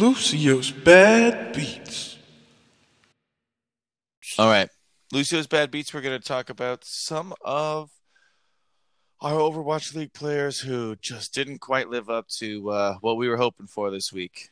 [0.00, 2.16] Lucio's Bad Beats.
[4.38, 4.70] All right.
[5.12, 7.90] Lucio's Bad Beats, we're going to talk about some of
[9.20, 13.36] our Overwatch League players who just didn't quite live up to uh, what we were
[13.36, 14.48] hoping for this week.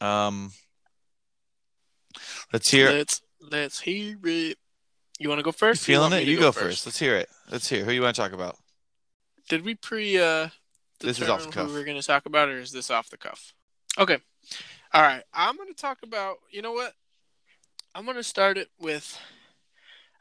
[0.00, 0.52] Um,
[2.52, 2.88] let's hear.
[2.90, 4.58] Let's let's hear it.
[5.18, 5.88] You want to go first?
[5.88, 6.28] You feeling want it?
[6.28, 6.86] You go first.
[6.86, 7.28] Let's hear it.
[7.50, 7.84] Let's hear.
[7.84, 8.58] Who you want to talk about?
[9.48, 10.50] Did we pre uh
[11.00, 11.66] This is off the cuff.
[11.66, 13.54] who we're going to talk about, or is this off the cuff?
[13.98, 14.18] Okay.
[14.92, 15.22] All right.
[15.32, 16.36] I'm going to talk about.
[16.50, 16.92] You know what?
[17.94, 19.18] I'm going to start it with.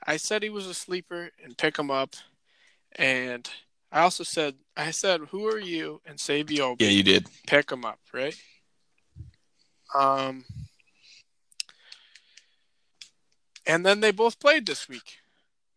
[0.08, 2.16] I said he was a sleeper and pick him up,
[2.96, 3.50] and
[3.92, 7.28] I also said I said who are you and Sabio Yeah, you did.
[7.48, 8.36] pick him up, right?
[9.96, 10.46] Um,
[13.66, 15.18] and then they both played this week,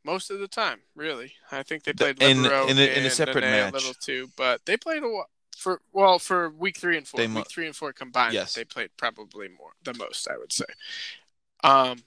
[0.04, 0.80] most of the time.
[0.94, 3.72] Really, I think they played in- in a- in a separate Nenne match.
[3.72, 5.22] a little too, but they played a
[5.58, 7.18] for well for week three and four.
[7.18, 8.54] They mo- week three and four combined, Yes.
[8.54, 10.64] they played probably more the most, I would say.
[11.64, 11.98] Um,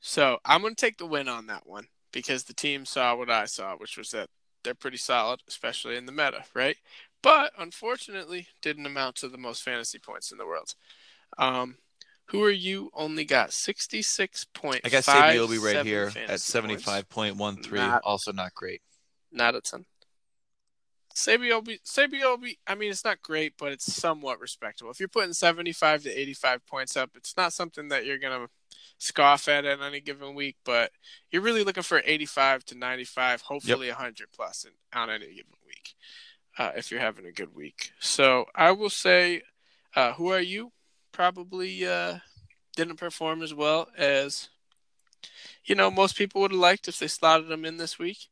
[0.00, 3.30] so I'm going to take the win on that one because the team saw what
[3.30, 4.28] I saw, which was that
[4.64, 6.76] they're pretty solid, especially in the meta, right?
[7.22, 10.74] But unfortunately, didn't amount to the most fantasy points in the world.
[11.38, 11.76] Um,
[12.26, 12.90] who are you?
[12.94, 14.80] Only got sixty six point.
[14.84, 17.80] I got Saebyeolbe right here at seventy five point one three.
[17.80, 18.82] Also not great.
[19.30, 19.84] Not a ton.
[21.16, 22.58] Saebyeolbe, Saebyeolbe.
[22.66, 24.90] I mean, it's not great, but it's somewhat respectable.
[24.90, 28.18] If you're putting seventy five to eighty five points up, it's not something that you're
[28.18, 28.48] gonna
[28.98, 30.56] scoff at at any given week.
[30.62, 30.92] But
[31.30, 35.28] you're really looking for eighty five to ninety five, hopefully hundred plus in, on any
[35.28, 35.94] given week.
[36.58, 39.40] Uh, if you're having a good week, so I will say,
[39.94, 40.72] uh, who are you?
[41.12, 42.18] Probably uh,
[42.76, 44.50] didn't perform as well as
[45.64, 48.28] you know most people would have liked if they slotted him in this week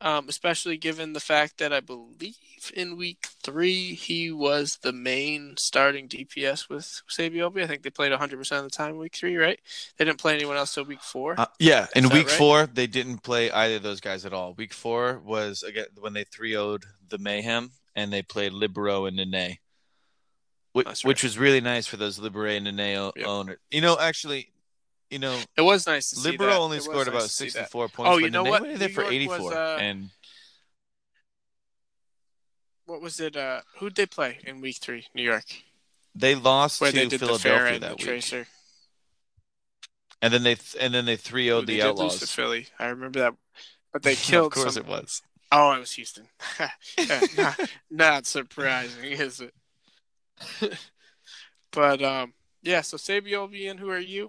[0.00, 2.36] um, especially given the fact that I believe
[2.74, 7.62] in week three he was the main starting DPS with Saebyeolbe.
[7.62, 9.58] I think they played 100% of the time week three, right?
[9.96, 11.34] They didn't play anyone else till week four.
[11.38, 12.36] Uh, yeah, in Is that week right?
[12.36, 14.54] four, they didn't play either of those guys at all.
[14.54, 19.18] Week four was again when they 3 0'd the Mayhem and they played Libero and
[19.18, 19.58] Nenne,
[20.72, 23.26] which, That's which was really nice for those Libero and Nenne Yep.
[23.26, 23.58] owners.
[23.70, 24.52] You know, actually,
[25.10, 26.56] you know, it was nice to see that.
[26.56, 27.70] only It scored nice about to see that.
[27.70, 28.10] 64 points.
[28.12, 28.62] Oh, you know what?
[28.62, 29.38] went in there New for York 84.
[29.38, 30.10] was, uh, and
[32.86, 33.36] What was it?
[33.36, 35.06] Uh, who'd they play in week three?
[35.14, 35.44] New York,
[36.14, 37.98] they lost where to they Philadelphia that the week.
[37.98, 38.46] Tracer.
[40.20, 42.66] And then they and then they 3 0 Ooh, the they lose to Philly.
[42.78, 43.34] I remember that,
[43.92, 44.46] but they killed.
[44.46, 44.84] of course some...
[44.84, 45.22] it was.
[45.50, 46.26] Oh, it was Houston.
[47.38, 49.54] Not, not surprising, is it?
[51.70, 52.82] but um, yeah.
[52.82, 54.28] So Saebyeolbe and who are you?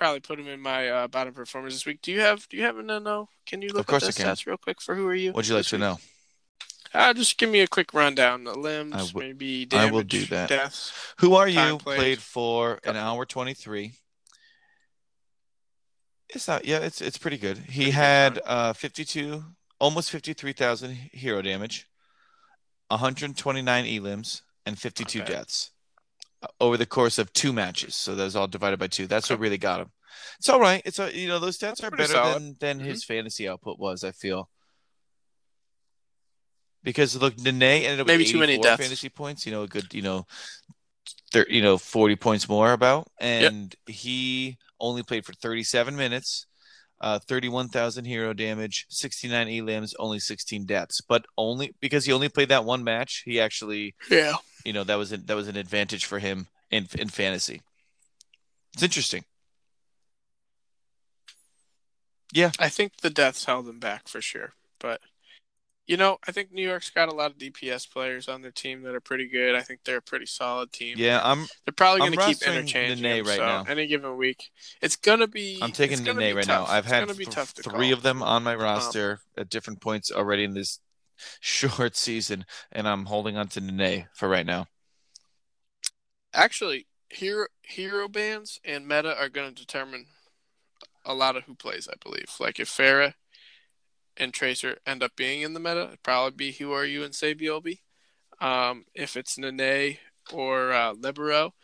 [0.00, 2.00] Probably put him in my uh, bottom performers this week.
[2.00, 3.28] Do you have Do you happen to know?
[3.44, 5.30] Can you look course at the stats real quick for who are you?
[5.32, 5.80] What'd you like to week?
[5.80, 5.98] know?
[6.94, 8.44] Uh, just give me a quick rundown.
[8.44, 10.48] The limbs, I wi- maybe I damage, will do that.
[10.48, 10.90] deaths.
[11.18, 11.76] Who are you?
[11.76, 11.98] played.
[11.98, 13.92] Played for an hour 23.
[16.30, 16.64] It's not.
[16.64, 17.58] Yeah, it's it's pretty good.
[17.58, 18.42] He Pretty had time.
[18.46, 19.44] uh 52,
[19.78, 21.86] almost 53,000 hero damage,
[22.88, 25.72] 129 elims, and 52 Not deaths
[26.60, 27.94] over the course of two matches.
[27.94, 29.06] So that was all divided by two.
[29.06, 29.90] That's what really got him.
[30.38, 30.82] It's all right.
[30.84, 32.34] It's a, you know those stats That's are better solid.
[32.42, 32.84] than than Mhm.
[32.84, 34.04] his fantasy output was.
[34.04, 34.48] I feel.
[36.82, 38.80] Because look, Nenne ended up Maybe with too many deaths.
[38.82, 39.44] fantasy points.
[39.44, 40.26] You know, a good, you know,
[41.30, 46.46] thir- you know, 40 points more about, and he only played for 37 minutes,
[47.00, 51.00] uh, 31,000 hero damage, 69 elims, only 16 deaths.
[51.00, 54.34] But only because he only played that one match, he actually, Yeah.
[54.64, 57.62] you know, that was an, that was an advantage for him in in fantasy.
[58.74, 59.24] It's interesting.
[62.32, 64.52] Yeah, I think the deaths held him back for sure.
[64.78, 65.00] But
[65.90, 68.82] you know, I think New York's got a lot of DPS players on their team
[68.82, 69.56] that are pretty good.
[69.56, 70.94] I think they're a pretty solid team.
[70.96, 71.20] yeah.
[71.24, 73.64] I'm They're probably going to keep interchanging Nenne them, right so now.
[73.66, 74.52] any given week.
[74.80, 76.68] It's going to be I'm taking Nenne right tough.
[76.68, 76.72] now.
[76.72, 77.28] I've It's had th-
[77.64, 77.92] three call.
[77.92, 80.78] of them on my um, roster at different points already in this
[81.40, 84.66] short season, and I'm holding on to Nenne for right now.
[86.32, 90.06] Actually, hero hero bands and meta are going to determine
[91.04, 92.30] a lot of who plays, I believe.
[92.38, 93.14] Like if Pharah
[94.16, 97.12] and Tracer end up being in the meta, it'd probably be Who Are You and
[97.12, 97.80] Saebyeolbe.
[98.40, 99.98] Um, if it's Nenne
[100.32, 101.54] or uh, Libero,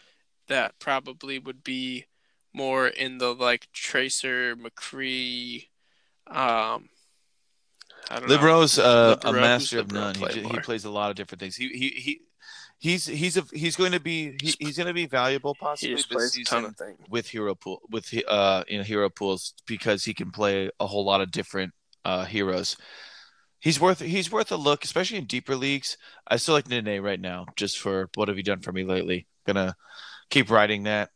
[0.49, 2.07] that probably would be
[2.53, 5.69] more in the like Tracer, McCree.
[6.27, 6.89] Um,
[8.11, 8.35] I don't know.
[8.35, 10.15] Libero's uh, a master of none.
[10.15, 11.57] He, play he plays a lot of different things.
[11.57, 12.21] He he he.
[12.79, 16.05] He's he's a he's going to be he, he's going to be valuable possibly this
[16.05, 20.13] a ton season of with hero pool with uh you know hero pools because he
[20.13, 21.73] can play a whole lot of different
[22.07, 22.77] uh heroes.
[23.59, 25.99] He's worth he's worth a look, especially in deeper leagues.
[26.27, 29.27] I still like Nenne right now, just for what have you done for me lately.
[29.45, 29.75] Gonna
[30.31, 31.11] keep riding that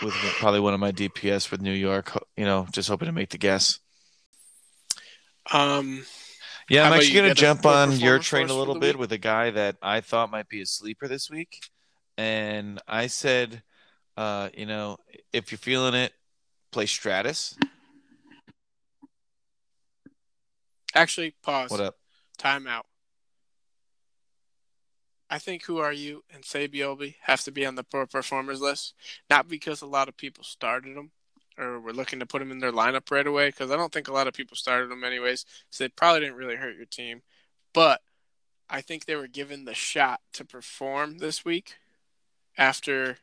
[0.00, 2.16] with probably one of my DPS with New York.
[2.36, 3.80] You know, just hoping to make the guess.
[5.52, 6.04] Um,
[6.68, 9.00] Yeah, I'm actually gonna jump on your train a little bit week?
[9.00, 11.58] with a guy that I thought might be a sleeper this week,
[12.16, 13.62] and I said,
[14.16, 14.98] uh, you know,
[15.32, 16.12] if you're feeling it,
[16.70, 17.56] play Stratus.
[20.98, 21.70] Actually, pause.
[21.70, 21.96] What up?
[22.38, 22.84] Time out.
[25.30, 28.94] I think Who Are You and Saebyeolbe have to be on the pro performers list,
[29.30, 31.12] not because a lot of people started them
[31.56, 34.08] or were looking to put them in their lineup right away, because I don't think
[34.08, 37.22] a lot of people started them anyways, so they probably didn't really hurt your team.
[37.72, 38.00] But
[38.68, 41.76] I think they were given the shot to perform this week
[42.56, 43.18] after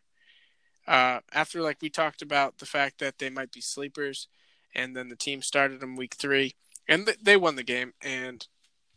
[0.88, 4.30] uh, after like we talked about the fact that they might be sleepers,
[4.74, 6.56] and then the team started them week three,
[6.87, 8.45] and th- they won the game, and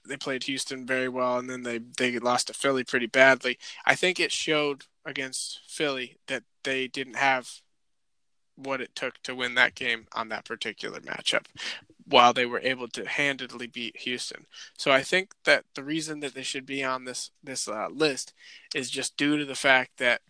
[0.07, 3.59] they played Houston very well, and then they they lost to Philly pretty badly.
[3.85, 7.51] I think it showed against Philly that they didn't have
[8.57, 11.47] what it took to win that game on that particular matchup,
[12.07, 14.47] while they were able to handedly beat Houston.
[14.77, 18.33] So I think that the reason that they should be on this this uh, list
[18.75, 20.23] is just due to the fact that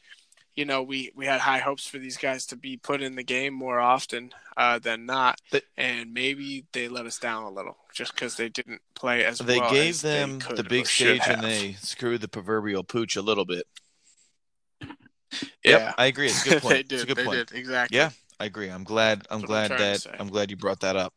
[0.58, 3.22] you know we we had high hopes for these guys to be put in the
[3.22, 7.76] game more often uh, than not, They- and maybe they let us down a little
[7.94, 9.46] just because they didn't play as well.
[9.46, 13.14] They well gave as them they the big stage and they screwed the proverbial pooch
[13.14, 13.66] a little bit.
[15.64, 16.28] yeah Yep, I agree.
[16.28, 16.74] It's a good point.
[16.74, 17.38] they it's did a good they point.
[17.38, 18.10] did exactly Yeah,
[18.40, 18.68] I agree.
[18.68, 19.26] I'm glad.
[19.30, 20.06] I'm That's what I'm glad that.
[20.18, 21.14] I'm glad you brought that up.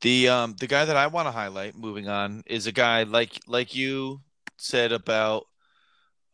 [0.00, 3.40] The um the guy that I want to highlight, moving on, is a guy like
[3.46, 4.20] like you
[4.56, 5.46] said about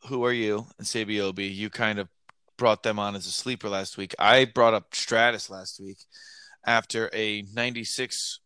[0.07, 1.55] who are you and Saebyeolbe.
[1.55, 2.09] You kind of
[2.57, 4.15] brought them on as a sleeper last week.
[4.19, 5.99] I brought up Stratus last week
[6.65, 8.41] after a 96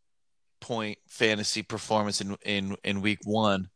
[0.61, 3.69] point fantasy performance in in in week one.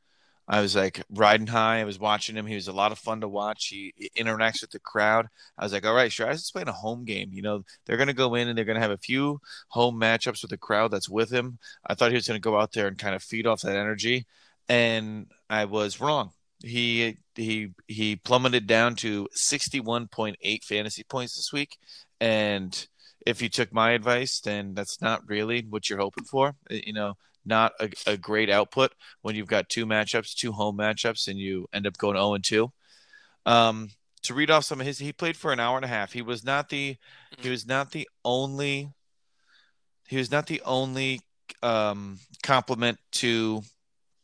[0.48, 1.80] I was like riding high.
[1.80, 2.44] I was watching him.
[2.44, 3.66] He was a lot of fun to watch.
[3.66, 5.28] He, he interacts with the crowd.
[5.56, 7.30] I was like, all right, Stratus is playing a home game.
[7.32, 10.00] You know, they're going to go in and they're going to have a few home
[10.00, 11.60] matchups with the crowd that's with him.
[11.86, 13.76] I thought he was going to go out there and kind of feed off that
[13.76, 14.26] energy,
[14.68, 16.32] and I was wrong.
[16.64, 21.78] He he he plummeted down to 61.8 fantasy points this week,
[22.20, 22.86] and
[23.26, 26.54] if you took my advice, then that's not really what you're hoping for.
[26.70, 27.14] You know,
[27.44, 28.92] not a, a great output
[29.22, 32.44] when you've got two matchups, two home matchups, and you end up going 0 and
[32.44, 32.72] 2.
[33.46, 33.90] Um,
[34.22, 36.12] to read off some of his, he played for an hour and a half.
[36.12, 36.96] He was not the
[37.38, 38.90] he was not the only
[40.08, 41.20] he was not the only
[41.62, 43.62] um, compliment to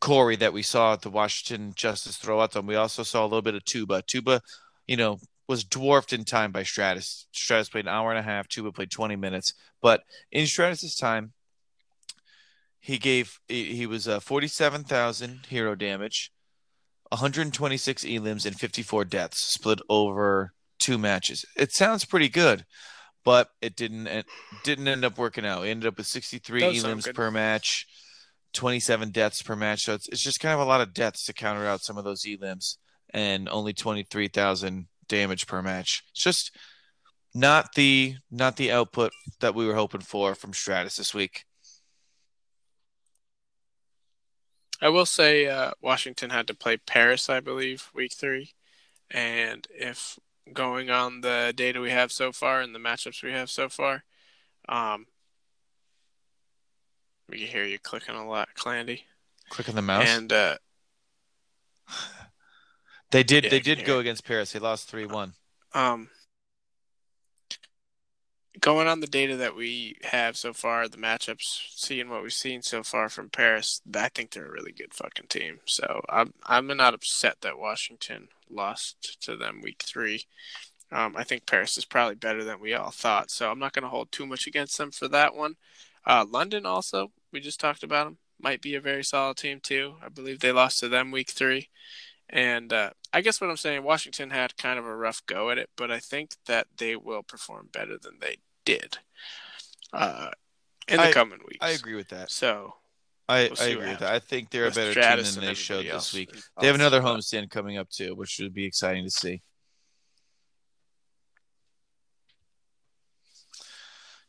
[0.00, 2.66] Corey that we saw at the Washington Justice Throwathon.
[2.66, 4.02] We also saw a little bit of Tuba.
[4.06, 4.42] Tuba,
[4.86, 7.26] you know, was dwarfed in time by Stratus.
[7.32, 8.48] Stratus played an hour and a half.
[8.48, 9.54] Tuba played 20 minutes.
[9.80, 11.32] But in Stratus's time,
[12.80, 16.30] he gave he, was uh, 47,000 hero damage,
[17.08, 21.44] 126 elims, and 54 deaths split over two matches.
[21.56, 22.64] It sounds pretty good,
[23.24, 24.26] but it didn't it
[24.62, 25.66] didn't end up working out.
[25.66, 27.88] It ended up with 63 Does sound elims per match,
[28.56, 29.84] 27 deaths per match.
[29.84, 32.04] So it's, it's just kind of a lot of deaths to counter out some of
[32.04, 32.78] those elims,
[33.10, 36.02] and only 23,000 damage per match.
[36.10, 36.56] It's just
[37.34, 41.44] not the not the output that we were hoping for from Stratus this week.
[44.80, 48.52] I will say uh, Washington had to play Paris, I believe, week three.
[49.10, 50.18] And if
[50.52, 54.04] going on the data we have so far and the matchups we have so far,
[54.68, 55.06] um,
[57.28, 59.02] we can hear you clicking a lot, Clandy.
[59.48, 60.06] Clicking the mouse.
[60.06, 60.56] And uh,
[63.10, 64.00] they did Yeah, they did go it.
[64.00, 64.52] against Paris.
[64.52, 65.32] They lost 3-1.
[65.74, 66.08] um,
[68.60, 72.62] going on the data that we have so far, the matchups, seeing what we've seen
[72.62, 75.60] so far from Paris, I think they're a really good fucking team.
[75.66, 80.24] So I'm I'm not upset that Washington lost to them week three.
[80.92, 83.82] Um, I think Paris is probably better than we all thought, so I'm not going
[83.82, 85.56] to hold too much against them for that one.
[86.06, 89.96] Uh, London also, we just talked about them, might be a very solid team too.
[90.04, 91.68] I believe they lost to them week three.
[92.28, 95.58] And uh, I guess what I'm saying, Washington had kind of a rough go at
[95.58, 98.98] it, but I think that they will perform better than they did
[99.92, 100.30] uh,
[100.88, 101.58] in the I- coming weeks.
[101.60, 102.30] I agree with that.
[102.30, 102.74] So
[103.28, 104.12] I, We'll I agree with that.
[104.12, 106.32] I think they're a better Stratus team than they showed this week.
[106.60, 109.42] They have another homestand coming up too, which would be exciting to see.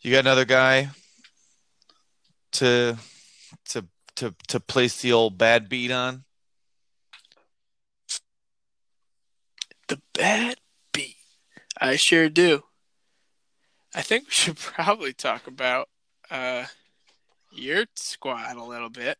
[0.02, 0.90] You got another guy
[2.54, 2.98] to
[3.70, 3.86] to
[4.16, 6.24] to to place the old bad beat on.
[9.88, 10.58] The bad
[10.92, 11.16] beat.
[11.80, 12.64] I sure do.
[13.96, 15.90] I think we should probably talk about
[16.30, 16.66] uh,
[17.52, 19.18] your squad a little bit.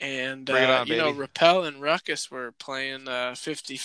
[0.00, 1.20] And uh, on, you know, baby.
[1.20, 3.80] Repel and Ruckus were playing uh, 50,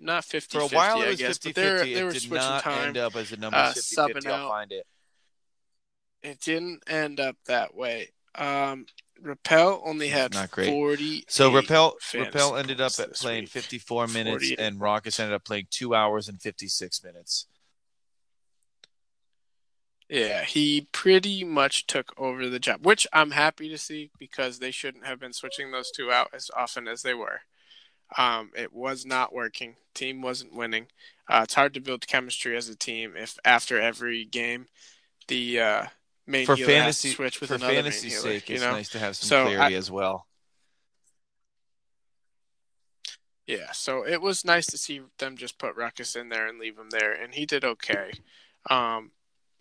[0.00, 1.94] not 50 For a while, I it was guess, 50 but they were, 50.
[1.94, 2.88] they It did switching not time.
[2.88, 4.28] end up as a number uh, 50 50.
[4.30, 4.86] I'll find it.
[6.24, 8.08] It didn't end up that way.
[8.34, 8.86] Um,
[9.20, 10.70] Repel only had not great.
[10.70, 11.24] 40.
[11.28, 13.50] So Repel fantasy Repel ended up at playing week.
[13.50, 17.46] 54 minutes, 48 and Ruckus ended up playing two hours and 56 minutes.
[20.08, 24.70] Yeah, he pretty much took over the job, which I'm happy to see because they
[24.70, 27.40] shouldn't have been switching those two out as often as they were.
[28.16, 29.76] Um, it was not working.
[29.94, 30.86] Team wasn't winning.
[31.28, 34.66] Uh, it's hard to build chemistry as a team if after every game
[35.28, 35.86] the uh,
[36.26, 38.34] main For to fantasy, switch with for another main fantasy's healer.
[38.40, 38.72] sake, you it's know?
[38.72, 40.26] nice to have some So, clarity I- as well.
[43.46, 46.78] Yeah, so it was nice to see them just put Ruckus in there and leave
[46.78, 48.10] him there, and he did okay.
[48.70, 49.10] Um,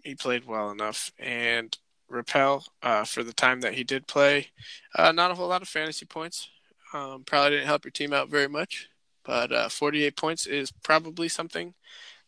[0.04, 1.78] he played well enough, and
[2.08, 4.48] Repel, uh, for the time that he did play,
[4.96, 6.48] uh, not a whole lot of fantasy points.
[6.94, 8.88] Um, probably didn't help your team out very much,
[9.26, 11.74] but uh, 48 points is probably something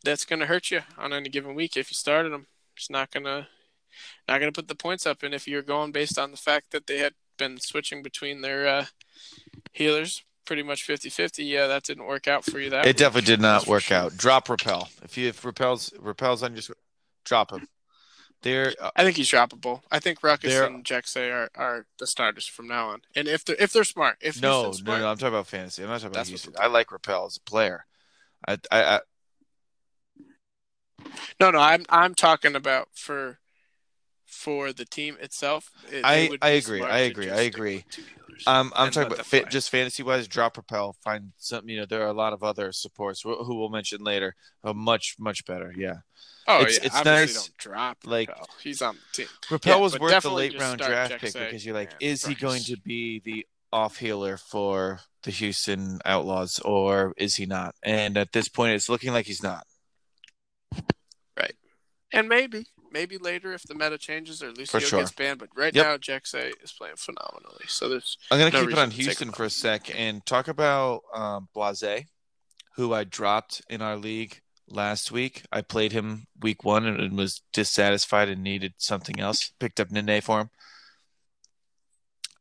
[0.04, 2.48] that's going to hurt you on any given week if you started him.
[2.76, 3.48] It's not gonna
[4.28, 6.88] not gonna put the points up, and if you're going based on the fact that
[6.88, 8.86] they had been switching between their uh,
[9.74, 12.98] healers pretty much 50-50 yeah that didn't work out for you that It week.
[12.98, 13.98] definitely did not work sure.
[13.98, 14.18] out.
[14.18, 14.90] Drop Repel.
[15.04, 16.62] If you if Repel's Repel's on your
[17.26, 17.68] drop him.
[18.44, 22.46] There uh, i think he's droppable i think ruckus and Jecse are, are the starters
[22.46, 25.18] from now on and if they're if they're smart if no, Houston's no, no, I'm
[25.18, 25.82] talking about fantasy.
[25.82, 26.54] I'm not talking about Houston.
[26.60, 27.86] I like Repel as a player.
[28.48, 29.00] I I, I
[31.40, 33.40] no no i'm i'm talking about for
[34.36, 37.86] for the team itself it- I- I agree, I agree, I agree.
[38.48, 40.28] Um, I'm talking about fa- just fantasy wise.
[40.28, 40.94] Drop Repel.
[41.02, 41.70] Find something.
[41.70, 44.36] You know, there are a lot of other supports who, who we'll mention later.
[44.62, 45.74] Uh, much much better.
[45.78, 46.00] Yeah,
[46.46, 48.30] oh it's- yeah it's obviously nice, don't drop like-
[48.62, 51.74] he's on the team Repel Yeah, was worth the late round draft pick because you're
[51.74, 57.36] like, is he going to be the off healer for the Houston Outlaws or is
[57.36, 57.74] he not?
[57.84, 59.66] And at this point, it's looking like he's not.
[61.38, 61.56] Right.
[62.12, 65.00] And maybe, maybe later if the meta changes or Lucio sure.
[65.00, 65.38] gets banned.
[65.40, 65.86] But right Yep.
[65.86, 67.66] now, Jecse is playing phenomenally.
[67.68, 71.04] So there's I'm gonna No keep it on Houston for a sec and talk about
[71.14, 72.06] um, Blase,
[72.78, 75.44] who I dropped in our league last week.
[75.52, 79.52] I played him week one and was dissatisfied and needed something else.
[79.60, 80.50] Picked up Nenne for him.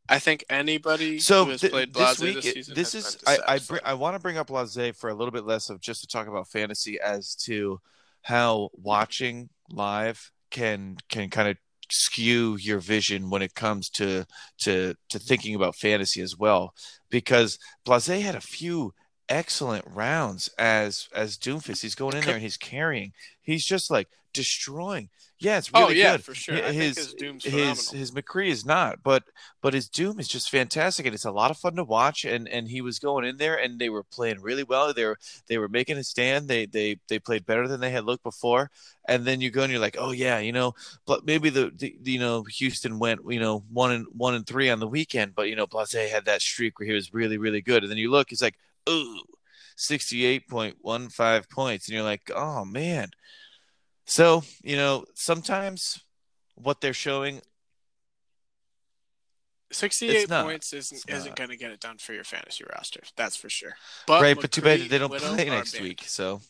[0.09, 3.39] I think anybody So who has th- played this week, this it- this is I
[3.55, 6.03] I, br- I want to bring up Blase for a little bit less of just
[6.03, 7.81] to talk about fantasy as to
[8.23, 11.57] how watching live can can kind of
[11.91, 14.25] skew your vision when it comes to
[14.59, 16.73] to to thinking about fantasy as well
[17.11, 18.95] because Blase had a few
[19.29, 23.13] excellent rounds as as Doomfist he's going in there and he's carrying
[23.43, 26.57] he's just like destroying yeah it's oh, really oh yeah, good for sure.
[26.57, 29.25] His his Doom's his his McCree is not, but
[29.61, 32.25] but his Doom is just fantastic, and it's a lot of fun to watch.
[32.25, 34.93] And and he was going in there, and they were playing really well.
[34.93, 36.49] They were they were making a stand.
[36.49, 38.71] They they they played better than they had looked before.
[39.07, 41.95] And then you go and you're like, oh yeah, you know, but maybe the, the
[42.03, 45.49] you know Houston went you know one and one and three on the weekend, but
[45.49, 47.83] you know Blase had that streak where he was really really good.
[47.83, 49.21] And then you look, it's like, ooh,
[49.77, 53.11] sixty eight point one five points, and you're like, oh man.
[54.07, 56.01] So you know sometimes
[56.57, 57.41] what they're showing
[59.73, 60.45] Sixty-eight not.
[60.45, 63.01] points isn't isn't going to get it done for your fantasy roster.
[63.17, 63.73] That's for sure.
[64.07, 66.05] But right, but too bad they don't Widow play next week.
[66.07, 66.41] So,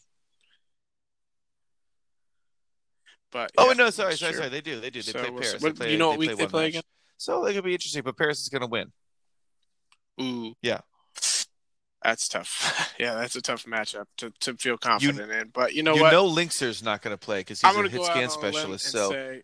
[3.33, 4.38] But oh yeah, no, sorry, sorry, true.
[4.38, 4.50] sorry.
[4.50, 5.00] They do, they do.
[5.00, 5.62] They So play we'll Paris.
[5.62, 6.69] They play, you know what they week they play match.
[6.71, 6.83] again?
[7.17, 8.03] So it could be interesting.
[8.05, 8.93] But Paris is going to win.
[10.21, 10.81] Ooh, Yeah.
[12.04, 12.94] That's tough.
[13.00, 15.49] yeah, that's a tough matchup to, to feel confident in.
[15.49, 16.12] But you know you what?
[16.12, 18.87] know, Linkzr's not going to play because he's a hit scan specialist.
[18.87, 19.42] So say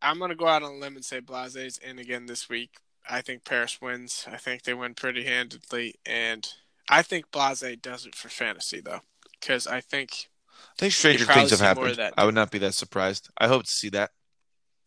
[0.00, 2.76] I'm going to go out on a limb and say Blase's in again this week.
[3.08, 4.26] I think Paris wins.
[4.30, 6.46] I think they win pretty handedly, and
[6.88, 9.00] I think Blase does it for fantasy though,
[9.40, 12.14] because I think I think stranger things have see more of happened.
[12.16, 13.30] I would not be that surprised.
[13.36, 14.12] I hope to see that.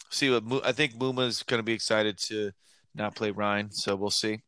[0.09, 2.51] See what I think Muma's going to be excited to
[2.95, 3.71] not play Ryan.
[3.71, 4.41] So we'll see.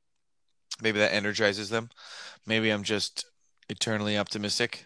[0.81, 1.89] Maybe that energizes them.
[2.45, 3.25] Maybe I'm just
[3.69, 4.85] eternally optimistic.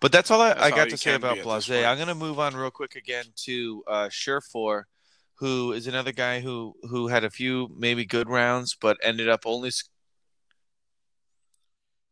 [0.00, 1.70] But that's all I, That's I got to say about Blase.
[1.70, 4.86] I'm going to move on real quick again to uh, Surefour,
[5.34, 9.42] who is another guy who who had a few maybe good rounds, but ended up
[9.44, 9.70] only.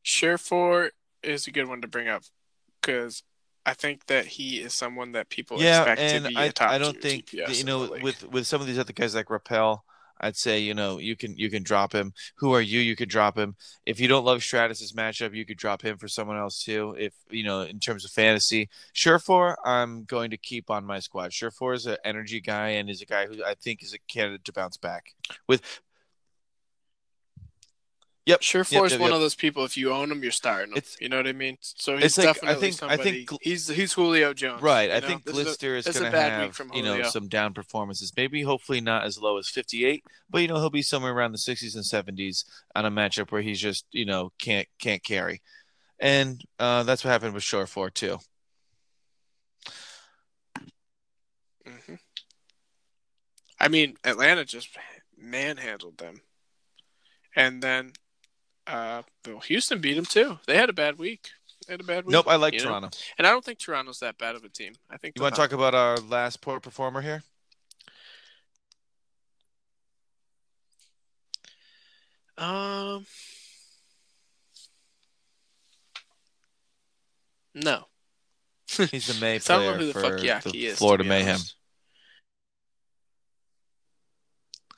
[0.03, 0.91] Surefour
[1.23, 2.23] is a good one to bring up
[2.81, 3.23] because
[3.69, 6.53] I think that he is someone that people Yeah, expect and to be I a
[6.53, 9.31] top I don't think DPS you know with with some of these other guys like
[9.31, 9.85] Rappel,
[10.21, 12.13] I'd say you know you can you can drop him.
[12.37, 12.81] Who are you?
[12.81, 13.57] You could drop him.
[13.87, 16.95] If you don't love Stratus's matchup, you could drop him for someone else too.
[16.99, 21.33] If you know in terms of fantasy, Surefour, I'm going to keep on my squad.
[21.33, 24.45] Surefour is an energy guy and is a guy who I think is a candidate
[24.45, 25.15] to bounce back
[25.49, 25.63] with
[28.29, 28.43] Yep.
[28.43, 29.15] Sure, yep, is yep, one yep.
[29.15, 29.65] of those people.
[29.65, 30.77] If you own him, you're starting him.
[30.77, 31.57] It's- you know what I mean.
[31.63, 33.25] So he's like- I definitely think- I somebody.
[33.25, 34.61] think- he's he's Julio Jones.
[34.61, 34.91] Right.
[34.91, 35.07] I know?
[35.07, 38.13] think Glister is going to have you know some down performances.
[38.15, 41.39] Maybe hopefully not as low as 58, but you know he'll be somewhere around the
[41.39, 42.45] 60s and 70s
[42.75, 45.41] on a matchup where he's just you know can't can't carry,
[45.99, 48.19] and uh, that's what happened with Surefour too.
[51.67, 51.95] hmm
[53.61, 54.69] I mean, Atlanta just
[55.17, 56.21] manhandled them,
[57.35, 57.93] and then,
[58.69, 59.03] uh,
[59.47, 60.39] Houston beat them too.
[60.47, 61.31] They had a bad week.
[61.67, 62.13] They had a bad week.
[62.13, 62.67] Nope, I like you know?
[62.67, 62.91] Toronto.
[63.19, 64.75] and I don't think Toronto's that bad of a team.
[64.91, 67.23] I think You want to talk about our last poor performer here?
[72.37, 73.05] Um,
[77.55, 77.85] no.
[78.91, 80.79] He's the May I don't know player who the for fuck Yaki the is.
[80.79, 81.31] Florida Mayhem.
[81.31, 81.55] honest.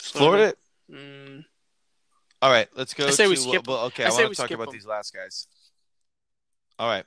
[0.01, 0.55] Florida.
[0.91, 1.45] Mm,
[2.43, 3.07] All right, let's go.
[3.07, 4.75] I say we skip Well, okay, I I, want to talk about them.
[4.75, 5.47] these last guys.
[6.79, 7.05] All right.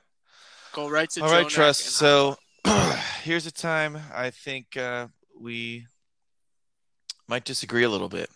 [0.72, 1.86] go right to All right, Trust.
[1.86, 2.36] So
[3.22, 5.86] here's a time I think uh, we
[7.28, 8.30] might disagree a little bit.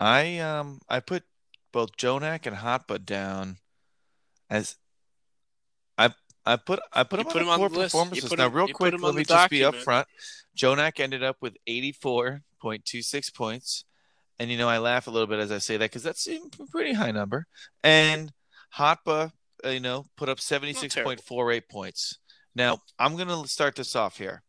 [0.00, 1.24] I um I put
[1.72, 3.58] both Jonak and Hotba down
[4.48, 4.76] as
[5.98, 6.10] I
[6.44, 7.94] I put I put You them put on the list.
[7.94, 8.36] You performances.
[8.36, 9.84] Now, real quick, let me the just be up document.
[9.84, 10.08] front.
[10.56, 13.84] Jonak ended up with 84.26 points.
[14.40, 16.40] And, you know, I laugh a little bit as I say that because that's a
[16.70, 17.46] pretty high number.
[17.84, 18.32] And
[18.74, 19.32] Hotba,
[19.62, 22.18] uh, you know, put up 76.48 points.
[22.54, 24.42] Now, I'm going to start this off here.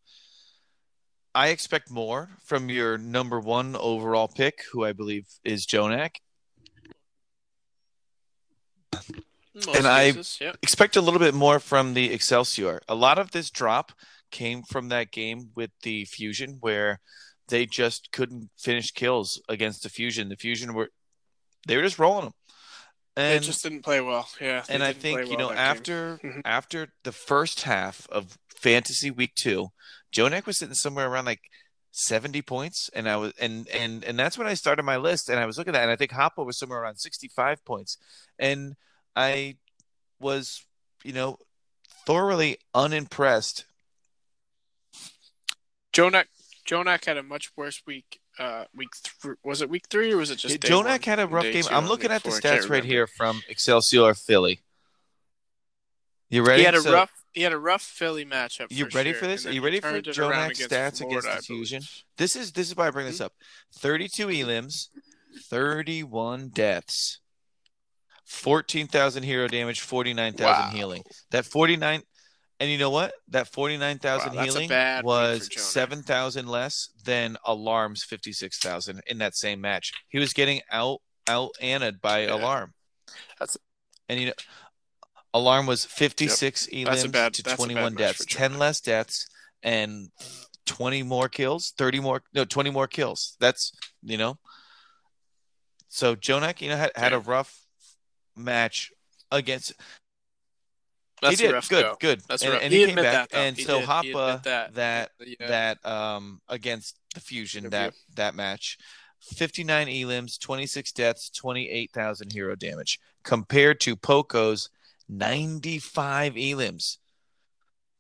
[1.36, 6.12] I expect more from your number one overall pick, who I believe is Jonak.
[9.54, 10.58] Most and I- cases, yep.
[10.62, 12.80] expect a little bit more from the Excelsior.
[12.88, 13.92] A lot of this drop
[14.32, 17.02] came from that game with the Fusion where
[17.52, 20.30] they just couldn't finish kills against the Fusion.
[20.30, 20.90] The Fusion were
[21.68, 22.34] they were just rolling them.
[23.16, 24.28] They And just didn't play well.
[24.40, 26.42] Yeah, and I think you know after Mhm.
[26.46, 29.68] after the first half of Fantasy Week 2,
[30.12, 31.42] Jonak was sitting somewhere around like
[31.92, 35.38] 70 points and I was and and and that's when I started my list and
[35.40, 37.98] I was looking at that and I think Hotba was somewhere around 65 points.
[38.40, 38.76] And
[39.16, 39.58] I
[40.20, 40.66] was,
[41.04, 41.38] you know,
[42.06, 43.66] thoroughly unimpressed.
[45.94, 46.28] Jonak
[46.68, 48.20] Jonak had a much worse week.
[48.40, 48.90] Uh, week
[49.22, 51.64] th- was it week three or was it just day Jonak had a rough game.
[51.70, 52.30] I'm looking at the?
[52.30, 54.62] Stats right here from Excelsior Philly.
[56.30, 56.62] You ready?
[56.62, 57.12] He had a So- rough.
[57.34, 58.68] He had a rough Philly matchup.
[58.72, 59.46] You for ready sure, for this?
[59.46, 61.48] Are you ready for Jonak's stats Florida, against.
[61.48, 61.82] Fusion?
[62.18, 63.34] This is this is why I bring this up.
[63.76, 64.90] 32 elims,
[65.50, 67.20] 31 deaths,
[68.26, 70.70] 14,000 hero damage, 49,000 Wow.
[70.72, 71.04] healing.
[71.32, 72.04] That 49
[72.62, 73.12] and you know what?
[73.30, 74.70] That 49,000 Wow, healing
[75.04, 75.60] was for Jonak.
[75.60, 79.92] 7,000 less than Alarm's 56,000 in that same match.
[80.10, 82.36] He was getting out out anted by Yeah.
[82.36, 82.74] Alarm.
[83.40, 83.58] That's-
[84.08, 84.34] and you know
[85.34, 86.76] Alarm was 56 That's a
[87.08, 89.28] elims bad- to that's a bad 21 deaths, 10 less deaths
[89.64, 90.12] and
[90.66, 93.36] 20 more kills, 30 more no, 20 more kills.
[93.40, 93.72] That's,
[94.04, 94.38] you know.
[95.90, 97.66] So Jonak, you know, had, had a rough
[98.36, 98.92] match
[99.32, 99.74] against
[101.22, 101.96] That's he did rough good, go.
[102.00, 102.62] good, That's and, rough.
[102.64, 103.04] and He he, came back.
[103.04, 103.38] that, though.
[103.40, 104.74] and He so did- Hotba that.
[104.74, 105.48] that Yeah.
[105.48, 107.80] that um against the Fusion Interview.
[107.92, 108.78] that that match,
[109.20, 114.70] fifty nine elims, twenty six deaths, twenty eight thousand hero damage, compared to Poko's
[115.08, 116.98] ninety five elims,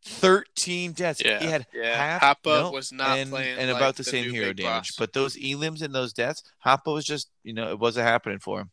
[0.03, 1.21] thirteen deaths.
[1.23, 2.19] Yeah, He had yeah.
[2.19, 4.89] half Hotba no, was not and, playing and like about the, the same hero damage,
[4.89, 4.95] boss.
[4.97, 8.62] but those elims and those deaths, Hotba was just you know it wasn't happening for
[8.62, 8.71] him.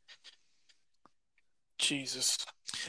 [1.78, 2.38] Jesus,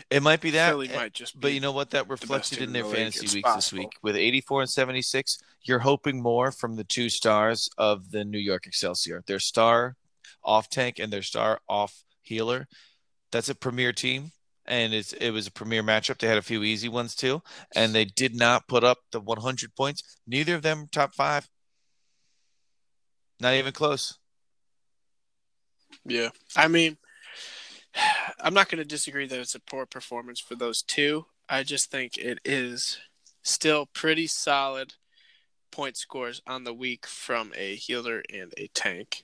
[0.09, 1.39] It might be that, Philly eh, might just.
[1.39, 1.91] But you know what?
[1.91, 3.55] That reflected in their the fantasy weeks possible.
[3.55, 3.91] this week.
[4.01, 8.65] With 84 and 76, you're hoping more from the two stars of the New York
[8.67, 9.23] Excelsior.
[9.27, 9.95] Their star
[10.43, 12.67] off tank and their star off healer.
[13.31, 14.31] That's a premier team.
[14.65, 16.19] And it's it was a premier matchup.
[16.19, 17.41] They had a few easy ones too.
[17.75, 20.03] And they did not put up the 100 points.
[20.27, 21.47] Neither of them top five.
[23.39, 24.19] Not even close.
[26.05, 26.97] Yeah, I mean,
[28.41, 31.25] I'm not going to disagree that it's a poor performance for those two.
[31.47, 32.99] I just think it is
[33.43, 34.93] still pretty solid
[35.71, 39.23] point scores on the week from a healer and a tank.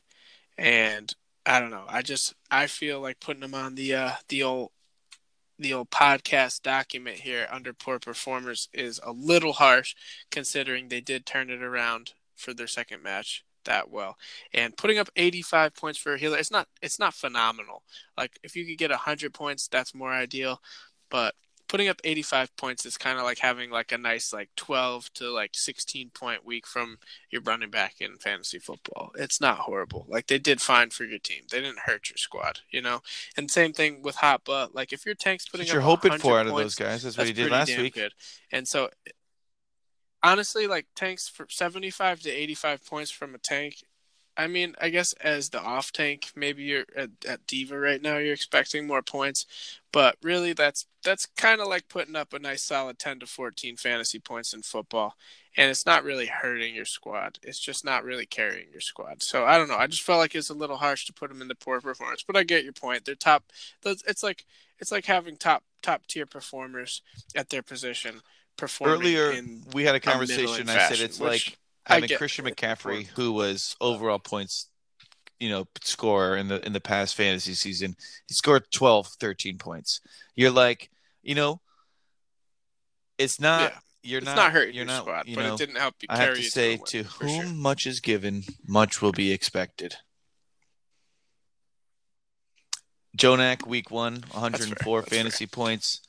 [0.57, 1.13] And
[1.45, 1.85] I don't know.
[1.88, 4.71] I just I feel like putting them on the uh the old
[5.57, 9.95] the old podcast document here under poor performers is a little harsh
[10.31, 14.17] considering they did turn it around for their second match that well.
[14.54, 17.84] And putting up 85 points for a healer, it's not it's not phenomenal.
[18.17, 20.62] Like if you could get 100 points, that's more ideal.
[21.10, 21.36] But
[21.67, 25.30] putting up 85 points is kind of like having like a nice like 12 to
[25.32, 26.97] like 16 point week from
[27.30, 29.12] your running back in fantasy football.
[29.15, 30.06] It's not horrible.
[30.08, 31.43] Like they did fine for your team.
[31.49, 33.01] They didn't hurt your squad, you know.
[33.36, 34.75] And same thing with Hot Butt.
[34.75, 37.04] Like if your tank's putting you're hoping for out points, of those guys.
[37.04, 37.95] That's what he did last week.
[37.95, 38.13] good.
[38.51, 38.89] And so
[40.25, 43.83] honestly, like tanks for 75 to 85 points from a tank.
[44.35, 48.17] I mean, I guess as the off tank, maybe you're at, at D.Va right now.
[48.17, 49.45] You're expecting more points,
[49.93, 53.77] but really, that's that's kind of like putting up a nice solid 10 to 14
[53.77, 55.15] fantasy points in football,
[55.55, 57.39] and it's not really hurting your squad.
[57.43, 59.23] It's just not really carrying your squad.
[59.23, 59.77] So I don't know.
[59.77, 62.25] I just felt like it's a little harsh to put them in the poor performance,
[62.27, 63.05] but I get your point.
[63.05, 63.43] They're top.
[63.85, 64.45] It's like
[64.79, 67.03] it's like having top top tier performers
[67.38, 68.21] at their position
[68.57, 69.41] performing Earlier,
[69.73, 70.69] we had a conversation.
[70.69, 74.69] I said it's like I having Christian McCaffrey, who was overall points,
[75.39, 77.95] you know, scorer in the in the past fantasy season.
[78.27, 80.01] He scored 12, 13 points.
[80.35, 80.89] You're like,
[81.21, 81.61] you know,
[83.17, 83.71] it's not.
[83.71, 83.79] Yeah.
[84.07, 85.01] You're it's not, not, hurting You're your not.
[85.01, 87.41] squad, you but it didn't help you I have to say, win, to for whom
[87.41, 87.53] sure.
[87.55, 89.95] much is given, much will be expected.
[93.17, 95.17] Jonak week one, 104 That's fair.
[95.17, 96.01] fantasy points.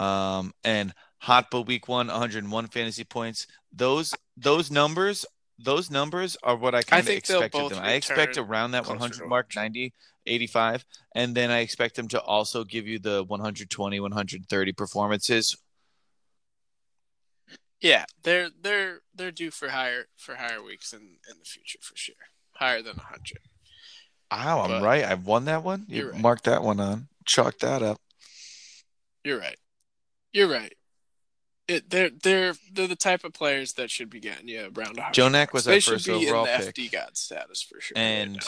[0.00, 0.92] Um, and
[1.24, 3.46] Hotba week one, 101 fantasy points.
[3.72, 5.24] Those those numbers,
[5.58, 7.78] those numbers are what I kind of expected them.
[7.82, 9.92] I expect around that 100 mark, 90,
[10.26, 15.56] 85, and then I expect them to also give you the 120, 130 performances.
[17.80, 21.96] Yeah, they're they're they're due for higher for higher weeks in in the future for
[21.96, 22.14] sure.
[22.52, 23.40] Higher than hundred.
[24.30, 25.04] Wow, I'm But- right.
[25.04, 25.84] I've won that one.
[25.88, 26.20] You right.
[26.20, 27.08] marked that one on.
[27.26, 28.00] Chalk that up.
[29.24, 29.58] You're right.
[30.32, 30.72] You're right.
[31.72, 35.02] It they're they're they're the type of players that should be getting you around a.
[35.12, 36.74] Jonak was our should first be overall in the pick.
[36.74, 37.96] FD God status for sure.
[37.96, 38.40] and now.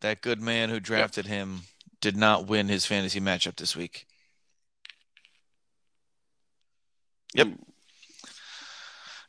[0.00, 1.62] that good man who drafted him
[2.00, 4.06] did not win his fantasy matchup this week.
[7.34, 7.46] Yep.
[7.48, 7.58] Ooh.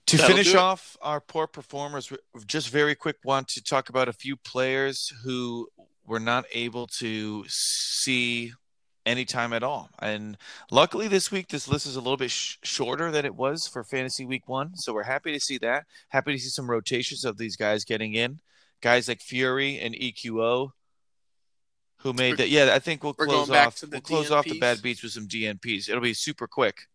[0.07, 4.07] To That'll finish off our poor performers, we- just very quick, want to talk about
[4.07, 5.67] a few players who
[6.05, 8.53] were not able to see
[9.05, 9.89] any time at all.
[9.99, 10.37] And
[10.71, 13.83] luckily, this week, this list is a little bit sh- shorter than it was for
[13.83, 14.75] fantasy week one.
[14.75, 15.85] So we're happy to see that.
[16.09, 18.39] Happy to see some rotations of these guys getting in.
[18.81, 20.71] Guys like Fury and EQO,
[21.97, 22.49] who made We're- that.
[22.49, 23.83] Yeah, I think we'll close off.
[23.89, 25.89] We'll close off the bad beats with some DNPs.
[25.89, 26.87] It'll be super quick.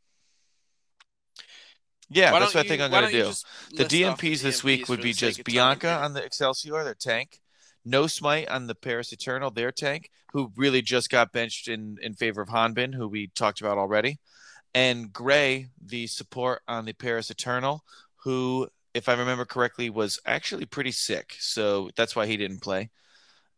[2.12, 3.30] Yeah, Why that's what I think I'm going to you do.
[3.76, 6.94] The list off DNPs this week would be the just Bianca on the Excelsior, their
[6.94, 7.40] tank.
[7.84, 12.14] No Smite on the Paris Eternal, their tank, who really just got benched in, in
[12.14, 14.18] favor of Hanbin, who we talked about already.
[14.74, 17.82] And Gray, the support on the Paris Eternal,
[18.16, 21.34] who, if I remember correctly, was actually pretty sick.
[21.38, 22.90] So that's why he didn't play.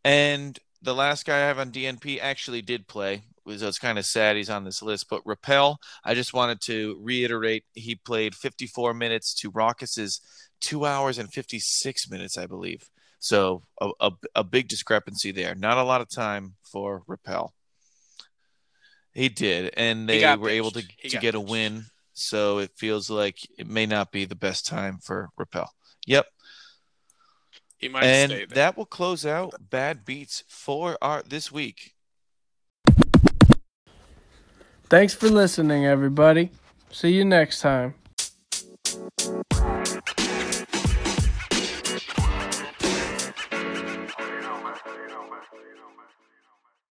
[0.05, 3.23] And the last guy I have on DNP actually did play.
[3.45, 5.09] Was, it's kind of sad he's on this list.
[5.11, 10.21] But Repel, I just wanted to reiterate he played 54 minutes to Ruckus's
[10.61, 12.89] two hours and 56 minutes, I believe.
[13.23, 15.55] So a, a, a big discrepancy there.
[15.55, 17.55] Not a lot of time for Repel.
[19.15, 20.83] He did, and they got were able to.
[20.99, 21.85] He to got get a win.
[22.15, 25.71] So it feels like it may not be the best time for Repel.
[26.05, 26.27] Yep.
[27.79, 28.57] He might and stay there.
[28.57, 31.95] that will close out bad beats for our this week.
[34.89, 36.51] Thanks for listening, everybody.
[36.91, 37.95] See you next time.